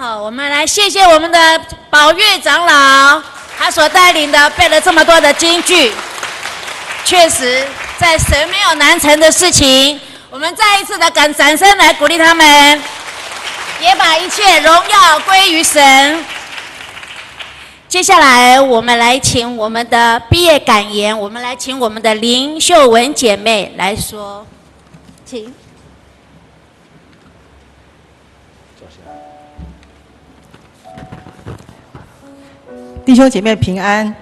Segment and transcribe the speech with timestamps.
[0.00, 3.22] 好，我们来谢谢我们的宝月长老，
[3.58, 5.92] 他所带领的背了这么多的金句，
[7.04, 7.62] 确实
[7.98, 10.00] 在神没有难成的事情。
[10.30, 12.82] 我们再一次的感掌声来鼓励他们，
[13.82, 16.24] 也把一切荣耀归于神。
[17.86, 24.46] 接下来，我们来请我们的毕业感言，我们来请我们的林秀文姐妹来说，
[25.26, 25.54] 请。
[33.10, 34.14] 弟兄姐妹平安，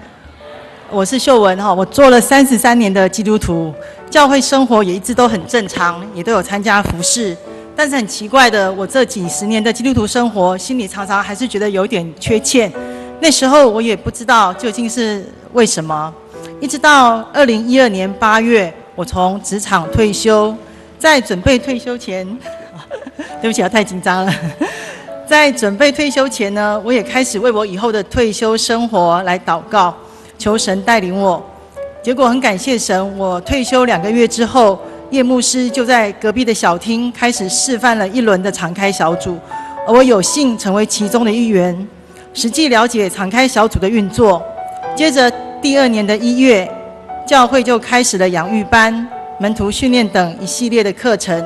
[0.89, 3.71] 我是秀文哈，我做了三十三年的基督徒，
[4.09, 7.37] 教会生活也一直都很正常，也都有参加服事。
[7.75, 12.73] 但是很奇怪的，我这几十年的基督徒生活，心里常常还是觉得有点缺欠。
[13.19, 16.11] 那时候我也不知道究竟是为什么，
[16.59, 20.51] 一直到二零一二年八月，我从职场退休，
[20.97, 22.27] 在准备退休前，
[23.39, 24.33] 对不起啊，太紧张了。
[25.29, 29.95] 在准备退休前呢，我也开始为我以后的退休生活来祷告，
[30.39, 31.39] 求神带领我。
[32.01, 34.79] 结果很感谢神，我退休两个月之后，
[35.11, 39.37] 叶牧师就在隔壁的小厅开始示范了一轮的敞开小组，
[39.87, 41.87] 而我有幸成为其中的一员，
[42.33, 44.41] 实际了解敞开小组的运作。
[44.95, 45.31] 接着
[45.61, 46.67] 第二年的一月，
[47.27, 49.07] 教会就开始了养育班、
[49.39, 51.45] 门徒训练等一系列的课程。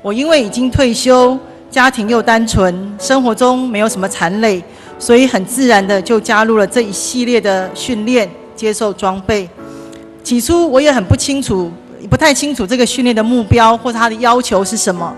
[0.00, 1.38] 我因为已经退休。
[1.70, 4.62] 家庭又单纯，生活中没有什么残累，
[4.98, 9.48] 所以很自然的就加入了这一系列的训练，接受装备。
[10.24, 11.70] 起初我也很不清楚，
[12.08, 15.14] 不太清楚这个训练的目标或者它的要求是什么，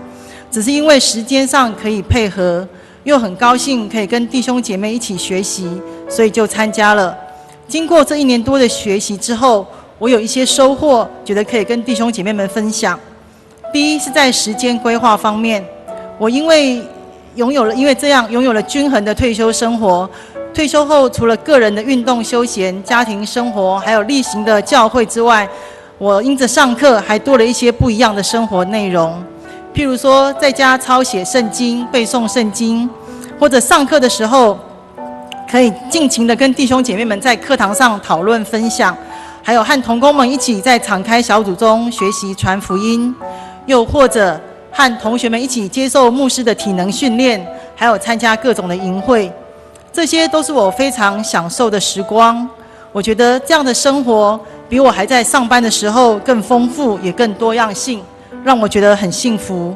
[0.51, 2.67] 只是因为时间上可以配合，
[3.05, 5.69] 又很高兴可以跟弟兄姐妹一起学习，
[6.09, 7.17] 所以就参加了。
[7.65, 9.65] 经过这一年多的学习之后，
[9.97, 12.99] 我有一些收获，觉得可以跟弟兄姐妹们分享。
[13.71, 15.65] 第一是在时间规划方面。
[16.21, 16.79] 我因为
[17.33, 20.07] 拥有了，因为这样拥有了均衡的退休生活。
[20.53, 25.49] 退休后，除了个人的运动休闲、家庭生活，还有例行的教会之外，
[25.97, 29.19] 我因着上课还多了一些不一样的生活内容。
[29.73, 32.87] 譬如说，在家抄写圣经、背诵圣经，
[33.39, 34.55] 或者上课的时候，
[35.49, 38.95] 可以尽情的跟弟兄姐妹们在课堂上讨论分享，
[39.41, 43.15] 还有和同工们一起在敞开小组中学习传福音，
[43.65, 44.39] 又或者。
[44.71, 47.45] 和同学们一起接受牧师的体能训练，
[47.75, 49.31] 还有参加各种的营会，
[49.91, 52.47] 这些都是我非常享受的时光。
[52.93, 58.01] 我觉得这样的生活比我还在上班的时候更丰富，也更多样性，
[58.43, 59.75] 让我觉得很幸福。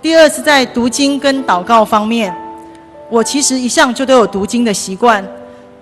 [0.00, 2.34] 第二是在读经跟祷告方面，
[3.10, 5.24] 我其实一向就都有读经的习惯，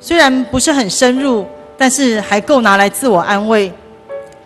[0.01, 1.47] 虽然不是很深入，
[1.77, 3.73] 但是还够拿来自我安慰。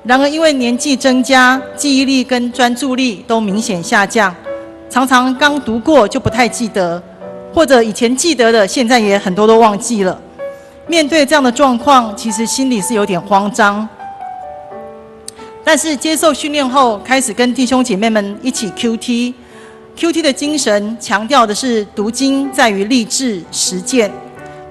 [0.04, 4.34] 然而，因为年纪增加，记忆力跟专注力都明显下降，
[4.88, 7.02] 常常刚读过就不太记得，
[7.52, 10.18] 或者以前记得的，现在也很多都忘记了。
[10.86, 13.86] 面对这样的状况，其实心里是有点慌张。
[15.62, 24.10] 但是接受训练后，开始跟弟兄姐妹们一起 QT，QT 的精神强调的是读经在于立志实践，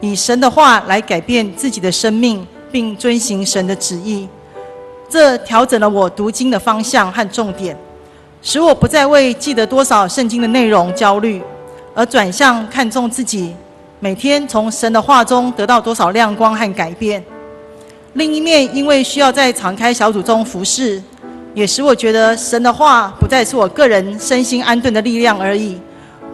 [0.02, 4.28] 以神的话来改变自己的生命，并遵行神的旨意。
[5.10, 7.76] 这调整了我读经的方向和重点，
[8.42, 11.42] 使我不再为记得多少圣经的内容焦虑，
[11.96, 13.56] 而转向看重自己
[14.02, 17.24] 每天从神的话中得到多少亮光和改变。
[18.14, 21.02] 另一面，因为需要在敞开小组中服侍，
[21.54, 25.80] 也使我觉得神的话不再是我个人身心安顿的力量而已，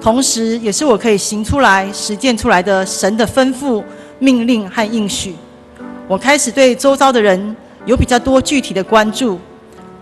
[0.02, 3.84] 同时也是我可以行出来、实践出来的神的吩咐、
[4.18, 5.36] 命令和应许。
[6.08, 7.56] 我开始对周遭的人。
[7.86, 9.38] 有比较多具体的关注，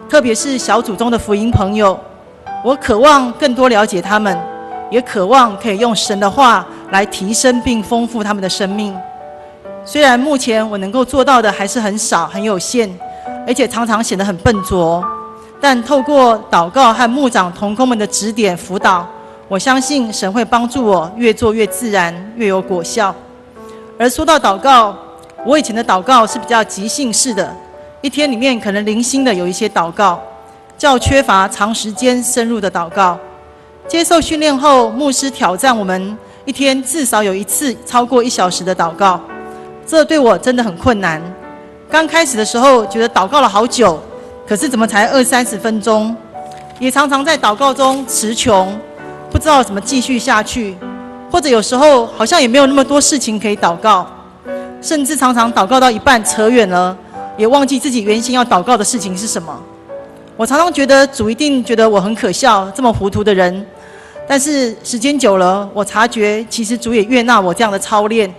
[0.08, 2.00] 特别是小组中的福音朋友，
[2.64, 4.38] 我渴望更多了解他们，
[4.92, 8.96] 也渴望可以用神的话来提升并丰富他们的生命。
[9.84, 12.88] 虽然目前我能够做到的还是很少、很有限，
[13.47, 15.03] 而且常常显得很笨拙，
[15.59, 19.08] 但透过祷告和牧长同工们的指点辅导，
[19.48, 23.13] 我相信神会帮助我越做越自然、越有果效。
[23.98, 24.95] 而说到祷告，
[25.44, 27.51] 我以前的祷告是比较即兴式的。
[28.01, 30.19] 一天里面可能零星的有一些祷告，
[30.75, 33.15] 较缺乏长时间深入的祷告。
[33.88, 39.21] 接受训练后，牧师挑战我们一天至少有一次超过一小时的祷告，
[39.86, 41.21] 这对我真的很困难。
[41.92, 44.01] 刚开始的时候觉得祷告了好久，
[44.48, 46.15] 可是怎么才二三十分钟？
[46.80, 48.75] 也常常在祷告中词穷，
[49.30, 50.75] 不知道怎么继续下去，
[51.31, 54.07] 或者有时候好像也没有那么多事情可以祷告，
[54.81, 56.98] 甚至常常祷告到一半扯远了。
[57.41, 59.59] 也忘记自己原先要祷告的事情是什么。
[60.38, 63.65] 我常常觉得主一定觉得我很可笑，这么糊涂的人。
[64.27, 68.31] 但是时间久了，我察觉其实主也悦纳我这样的操练，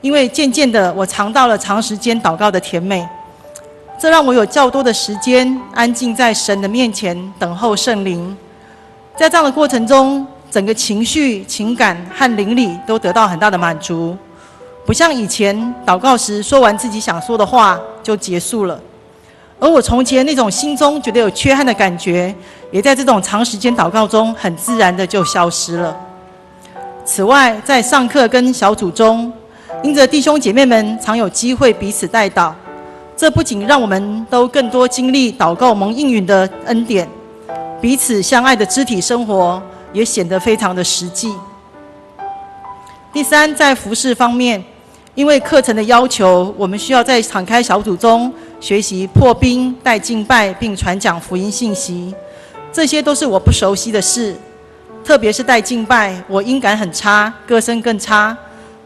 [0.00, 3.04] 因为渐渐的我尝到了长时间祷告的甜美，
[4.00, 8.36] 这让我有较多的时间安静在神的面前等候圣灵。
[9.16, 14.16] 在这样的过程中，整个情绪、情感和灵里都得到很大的满足，
[14.86, 18.80] 不像以前祷告时说完自己想说的话就结束了。
[19.58, 22.32] 而我从前那种心中觉得有缺憾的感觉，
[22.70, 25.96] 也在这种长时间祷告中很自然的就消失了。
[27.04, 29.32] 此外，在上课跟小组中，
[29.82, 32.52] 因着弟兄姐妹们常有机会彼此代祷，
[33.16, 37.08] 这不仅让我们都更多经历祷告蒙应允的恩典，
[37.80, 39.60] 彼此相爱的肢体生活
[39.92, 41.34] 也显得非常的实际。
[43.12, 44.62] 第三，在服事方面，
[45.16, 48.32] 因为课程的要求，我们需要在敞开小组中。
[48.58, 52.14] 学习破冰、带敬拜，并传讲福音信息，
[52.72, 54.34] 这些都是我不熟悉的事。
[55.04, 58.36] 特别是带敬拜，我音感很差，歌声更差。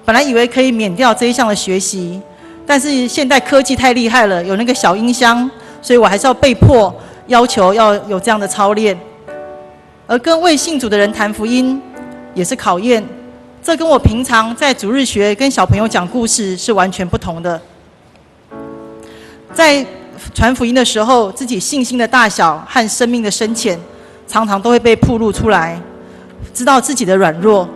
[0.04, 2.20] 本来以为可以免掉这一项的学习，
[2.66, 5.48] 但是现代科技太厉害了，有那个小音箱，
[5.82, 6.92] 所以我还是要被迫
[7.28, 8.98] 要求要有这样的操练。
[10.06, 11.80] 而跟未信主的人谈福音，
[12.34, 13.02] 也是考验。
[13.62, 17.60] 这跟我平常在主日学跟小朋友讲故事是完全不同的。
[19.52, 19.84] 在
[20.34, 23.78] 传福音的时候，自己信心的大小和生命的深浅，
[24.26, 25.78] 常常都会被暴露出来。
[26.54, 27.68] 知道自己的软弱，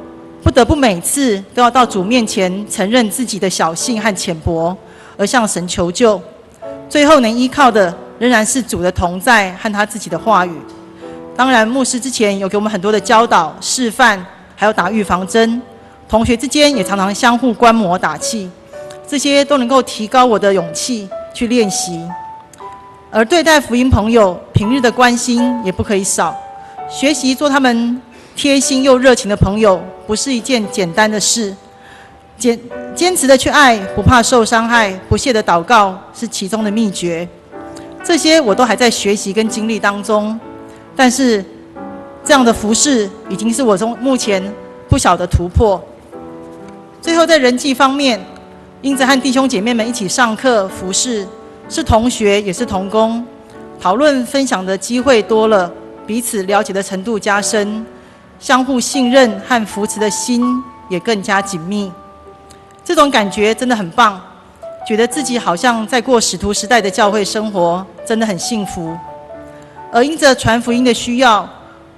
[0.42, 4.75] 不得不每次都要到主面前承认自己的小性和浅薄，
[5.19, 6.20] 而向神求救。
[6.88, 10.52] 最后能依靠的，仍然是主的同在和他自己的话语。
[11.36, 14.25] 当然，牧师之前有给我们很多的教导、示范，
[14.56, 15.60] 还有打预防针。
[16.14, 18.49] 同学之间也常常相互观摩、打气，
[19.05, 21.08] 这些都能够提高我的勇气。
[21.32, 22.00] 去练习，
[23.11, 26.32] 而对待福音朋友，平日的关心也不可以少。
[26.88, 28.00] 学习做他们
[28.37, 31.52] 贴心又热情的朋友，不是一件简单的事。
[32.38, 32.56] 坚
[32.94, 37.28] 坚持的去爱，不怕受伤害，不懈的祷告，是其中的秘诀。
[38.05, 40.38] 这些我都还在学习跟经历当中，
[40.94, 41.44] 但是
[42.25, 44.40] 这样的服饰已经是我从目前
[44.88, 45.84] 不小的突破。
[47.05, 48.19] 最后在人际方面。
[48.81, 51.29] 英子和弟兄姐妹们一起上课、服事，
[51.69, 53.23] 是同学也是同工，
[53.79, 55.71] 讨论分享的机会多了，
[56.06, 57.85] 彼此了解的程度加深，
[58.41, 60.43] 相互信任和扶持的心
[60.89, 61.93] 也更加紧密。
[62.83, 64.19] 这种感觉真的很棒，
[64.89, 68.97] 觉得自己好像在过使徒时代的教会生活，真的很幸福。
[69.93, 71.47] 而因着传福音的需要，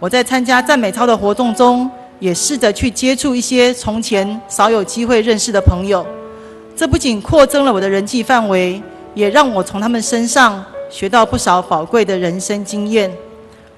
[0.00, 6.06] 我在参加赞美操的活动中，也试着去接触一些从前少有机会认识的朋友。
[6.76, 8.82] 这不仅扩增了我的人际范围，
[9.14, 13.10] 也让我从他们身上学到不少宝贵的人生经验，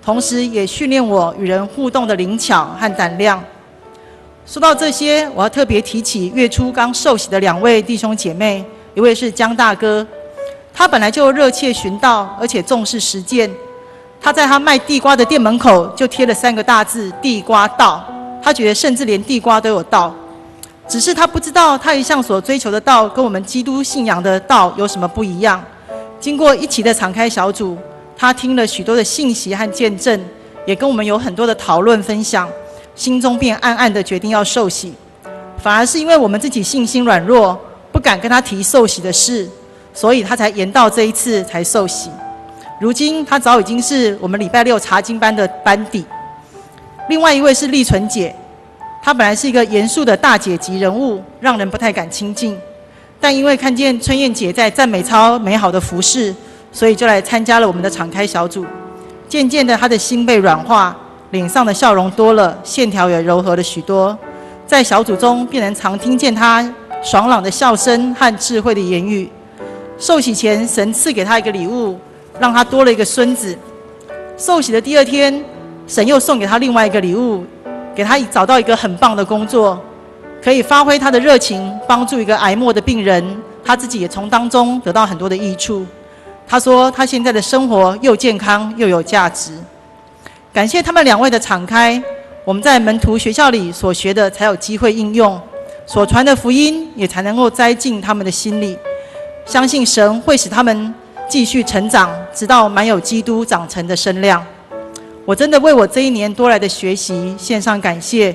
[0.04, 3.42] 同时也训练我与人互动的灵巧和胆量。
[4.44, 8.64] 说到这些，我要特别提起月初刚受洗的两位弟兄姐妹，
[8.94, 10.06] 一位是江大哥，
[10.72, 13.50] 他本来就热切寻道，而且重视实践。
[14.20, 18.04] 他在他卖地瓜的店门口就贴了三个大字“地瓜道”，
[18.42, 20.14] 他觉得甚至连地瓜都有道。
[20.88, 25.62] 只是他不知道，他一向所追求的道跟我们基督信仰的道有什么不一样。
[26.18, 27.76] 经过一期的敞开小组，
[28.16, 30.18] 他听了许多的信息和见证，
[30.64, 32.48] 也跟我们有很多的讨论分享，
[32.94, 34.94] 心中便暗暗的决定要受洗。
[35.62, 37.60] 反而是因为我们自己信心软弱，
[37.92, 39.46] 不敢跟他提受洗的事，
[39.92, 42.08] 所以他才延到这一次才受洗。
[42.80, 46.04] 如今他早已经是我们礼拜六查经班的班底。
[47.08, 48.34] 另外一位是丽纯姐。
[49.02, 52.56] 她本来是一个严肃的大姐级人物，让人不太敢亲近。
[53.20, 56.34] 但因为看见春燕姐在赞美超美好的服饰，
[56.70, 58.64] 所以就来参加了我们的敞开小组。
[59.28, 60.96] 渐渐的，她的心被软化，
[61.30, 64.16] 脸上的笑容多了，线条也柔和了许多。
[64.66, 66.62] 在小组中，便能常听见她
[67.02, 69.28] 爽朗的笑声和智慧的言语。
[69.98, 71.98] 受洗前，神赐给她一个礼物，
[72.38, 73.56] 让她多了一个孙子。
[74.36, 75.42] 受洗的第二天，
[75.88, 77.44] 神又送给他另外一个礼物。
[77.96, 79.76] 给他找到一个很棒的工作，
[80.40, 85.84] 可以发挥他的热情，帮助一个癌末的病人，他自己也从当中得到很多的益处。
[86.46, 89.50] 他说他现在的生活又健康又有价值。
[90.52, 92.00] 感谢他们两位的敞开，
[92.44, 95.40] 我们在门徒学校里所学的才有机会应用，
[95.84, 98.78] 所传的福音也才能够栽进他们的心里。
[99.44, 100.94] 相信神会使他们
[101.28, 104.40] 继续成长，直到满有基督长成的身量。
[105.28, 108.34] 我真的为我这一年多来的学习献上感谢，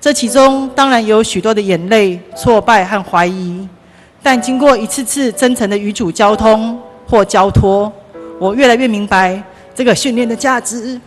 [0.00, 3.64] 这其中当然有许多的眼泪、挫败和怀疑，
[4.20, 6.76] 但经过一次次真诚的与主交通
[7.08, 7.92] 或交托，
[8.40, 9.40] 我越来越明白
[9.72, 11.00] 这个训练的价值。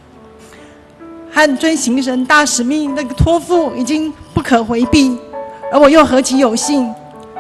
[1.30, 5.18] 和遵行神大使命那个托付已经不可回避，
[5.70, 6.90] 而我又何其有幸，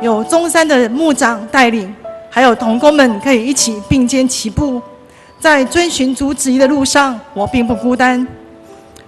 [0.01, 1.95] 有中山的牧长带领，
[2.29, 4.81] 还有同工们可以一起并肩齐步，
[5.45, 8.27] 在遵循主旨意的路上，我并不孤单。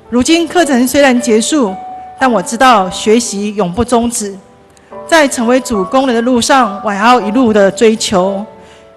[0.07, 1.73] 如今课程虽然结束，
[2.19, 4.37] 但我知道学习永不终止，
[5.07, 8.45] 在成为主工人的路上，我还要一路的追求。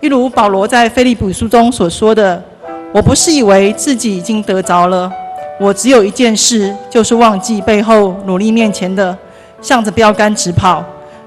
[0.00, 2.44] 一如保罗在腓立比书中所说的
[2.92, 5.10] ：“我不是以为自己已经得着了，
[5.58, 9.16] 我只有一件事，就是忘记背后，努力面前的，
[9.62, 10.84] 向着标杆直跑，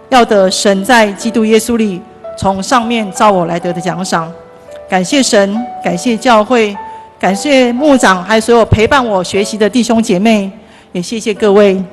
[0.09, 1.99] 要得神在基督耶稣里
[2.37, 4.31] 从上面召我来得的奖赏。”
[4.93, 6.77] 感谢神，感谢教会，
[7.19, 10.47] 感谢牧长，还有所有陪伴我学习的弟兄姐妹，
[10.91, 11.83] 也谢谢各位。